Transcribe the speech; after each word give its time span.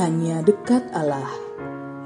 Hanya 0.00 0.40
dekat 0.40 0.96
Allah. 0.96 1.28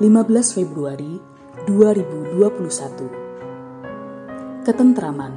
15 0.02 0.26
Februari 0.50 1.22
2021 1.70 4.66
Ketentraman. 4.66 5.30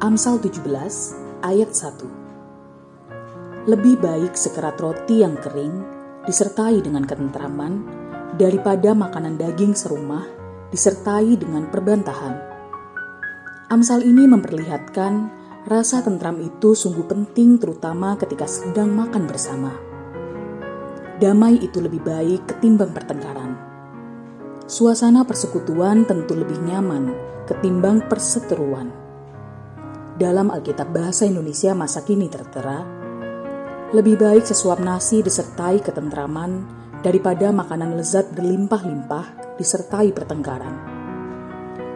Amsal 0.00 0.40
17 0.40 0.64
ayat 1.44 1.76
1 1.76 3.68
Lebih 3.68 4.00
baik 4.00 4.32
sekerat 4.32 4.80
roti 4.80 5.28
yang 5.28 5.36
kering 5.36 5.84
disertai 6.24 6.80
dengan 6.80 7.04
ketentraman 7.04 7.84
daripada 8.40 8.96
makanan 8.96 9.36
daging 9.36 9.76
serumah 9.76 10.24
disertai 10.72 11.36
dengan 11.36 11.68
perbantahan. 11.68 12.32
Amsal 13.68 14.08
ini 14.08 14.24
memperlihatkan 14.24 15.28
rasa 15.68 16.00
tentram 16.00 16.40
itu 16.40 16.72
sungguh 16.72 17.04
penting 17.04 17.60
terutama 17.60 18.16
ketika 18.16 18.48
sedang 18.48 18.88
makan 18.96 19.28
bersama 19.28 19.92
damai 21.22 21.62
itu 21.62 21.78
lebih 21.78 22.02
baik 22.02 22.50
ketimbang 22.50 22.90
pertengkaran. 22.90 23.54
Suasana 24.66 25.22
persekutuan 25.22 26.08
tentu 26.08 26.34
lebih 26.34 26.58
nyaman 26.64 27.14
ketimbang 27.46 28.08
perseteruan. 28.10 28.90
Dalam 30.18 30.50
Alkitab 30.50 30.94
Bahasa 30.94 31.26
Indonesia 31.26 31.74
masa 31.76 32.02
kini 32.02 32.30
tertera, 32.30 32.82
lebih 33.94 34.18
baik 34.18 34.42
sesuap 34.42 34.82
nasi 34.82 35.22
disertai 35.22 35.78
ketentraman 35.84 36.66
daripada 37.04 37.52
makanan 37.52 37.94
lezat 37.94 38.32
berlimpah-limpah 38.34 39.58
disertai 39.60 40.10
pertengkaran. 40.10 40.74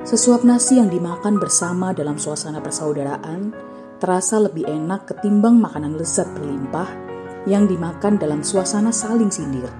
Sesuap 0.06 0.46
nasi 0.46 0.78
yang 0.78 0.92
dimakan 0.92 1.42
bersama 1.42 1.90
dalam 1.90 2.20
suasana 2.20 2.62
persaudaraan 2.62 3.50
terasa 3.98 4.38
lebih 4.38 4.68
enak 4.68 5.10
ketimbang 5.10 5.58
makanan 5.58 5.98
lezat 5.98 6.30
berlimpah 6.38 7.07
yang 7.48 7.64
dimakan 7.64 8.20
dalam 8.20 8.44
suasana 8.44 8.92
saling 8.92 9.32
sindir. 9.32 9.72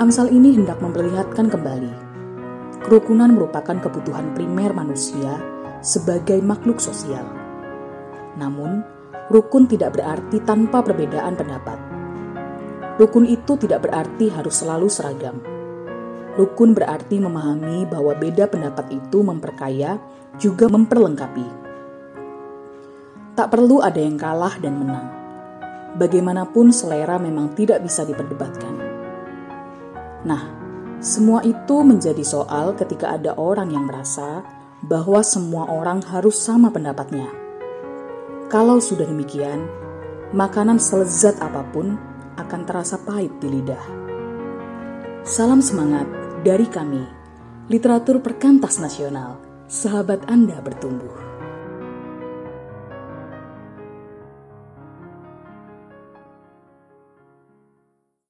Amsal 0.00 0.32
ini 0.32 0.56
hendak 0.56 0.80
memperlihatkan 0.80 1.52
kembali 1.52 2.12
kerukunan 2.82 3.30
merupakan 3.30 3.78
kebutuhan 3.78 4.34
primer 4.34 4.74
manusia 4.74 5.38
sebagai 5.80 6.42
makhluk 6.42 6.82
sosial. 6.82 7.22
Namun, 8.34 8.82
rukun 9.30 9.70
tidak 9.70 9.96
berarti 9.96 10.42
tanpa 10.42 10.82
perbedaan 10.82 11.38
pendapat. 11.38 11.78
Rukun 12.98 13.24
itu 13.24 13.56
tidak 13.56 13.88
berarti 13.88 14.28
harus 14.28 14.60
selalu 14.60 14.90
seragam. 14.90 15.38
Rukun 16.36 16.72
berarti 16.72 17.20
memahami 17.20 17.84
bahwa 17.86 18.16
beda 18.16 18.48
pendapat 18.48 18.88
itu 18.92 19.20
memperkaya 19.20 20.00
juga 20.40 20.66
memperlengkapi. 20.68 21.46
Tak 23.32 23.48
perlu 23.48 23.80
ada 23.80 24.00
yang 24.00 24.20
kalah 24.20 24.56
dan 24.60 24.76
menang 24.76 25.21
bagaimanapun 25.96 26.72
selera 26.72 27.20
memang 27.20 27.52
tidak 27.52 27.84
bisa 27.84 28.06
diperdebatkan. 28.08 28.74
Nah, 30.22 30.42
semua 31.02 31.42
itu 31.42 31.82
menjadi 31.82 32.22
soal 32.22 32.78
ketika 32.78 33.10
ada 33.10 33.34
orang 33.34 33.74
yang 33.74 33.90
merasa 33.90 34.46
bahwa 34.86 35.22
semua 35.22 35.66
orang 35.66 36.02
harus 36.02 36.38
sama 36.38 36.70
pendapatnya. 36.70 37.26
Kalau 38.46 38.78
sudah 38.78 39.06
demikian, 39.08 39.66
makanan 40.30 40.78
selezat 40.78 41.40
apa 41.42 41.66
pun 41.74 41.98
akan 42.38 42.60
terasa 42.68 43.00
pahit 43.02 43.32
di 43.42 43.48
lidah. 43.50 43.84
Salam 45.22 45.62
semangat 45.62 46.06
dari 46.42 46.66
kami, 46.66 47.02
literatur 47.70 48.18
perkantas 48.18 48.82
nasional, 48.82 49.38
sahabat 49.70 50.26
Anda 50.26 50.58
bertumbuh. 50.58 51.31